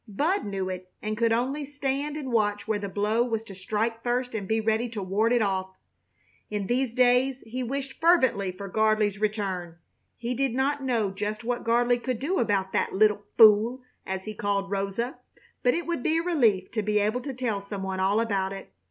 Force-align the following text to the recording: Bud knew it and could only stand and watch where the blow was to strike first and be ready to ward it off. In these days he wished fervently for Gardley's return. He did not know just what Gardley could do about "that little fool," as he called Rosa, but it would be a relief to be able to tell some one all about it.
Bud 0.07 0.45
knew 0.45 0.67
it 0.67 0.91
and 0.99 1.15
could 1.15 1.31
only 1.31 1.63
stand 1.63 2.17
and 2.17 2.31
watch 2.31 2.67
where 2.67 2.79
the 2.79 2.89
blow 2.89 3.21
was 3.21 3.43
to 3.43 3.53
strike 3.53 4.01
first 4.03 4.33
and 4.33 4.47
be 4.47 4.59
ready 4.59 4.89
to 4.89 5.03
ward 5.03 5.31
it 5.31 5.43
off. 5.43 5.75
In 6.49 6.65
these 6.65 6.91
days 6.95 7.43
he 7.45 7.61
wished 7.61 8.01
fervently 8.01 8.51
for 8.51 8.67
Gardley's 8.67 9.19
return. 9.21 9.77
He 10.17 10.33
did 10.33 10.55
not 10.55 10.81
know 10.83 11.11
just 11.11 11.43
what 11.43 11.63
Gardley 11.63 11.99
could 12.01 12.17
do 12.17 12.39
about 12.39 12.73
"that 12.73 12.93
little 12.93 13.25
fool," 13.37 13.83
as 14.03 14.23
he 14.23 14.33
called 14.33 14.71
Rosa, 14.71 15.19
but 15.61 15.75
it 15.75 15.85
would 15.85 16.01
be 16.01 16.17
a 16.17 16.23
relief 16.23 16.71
to 16.71 16.81
be 16.81 16.97
able 16.97 17.21
to 17.21 17.31
tell 17.35 17.61
some 17.61 17.83
one 17.83 17.99
all 17.99 18.19
about 18.19 18.53
it. 18.53 18.71